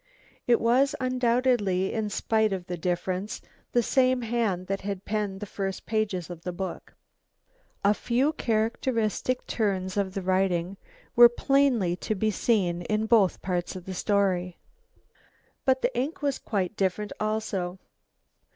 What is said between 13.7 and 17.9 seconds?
of the story. But the ink was quite different also.